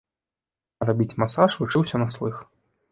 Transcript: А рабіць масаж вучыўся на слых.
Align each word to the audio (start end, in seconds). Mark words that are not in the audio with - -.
А 0.81 0.87
рабіць 0.91 1.11
масаж 1.25 1.61
вучыўся 1.61 2.05
на 2.05 2.13
слых. 2.19 2.45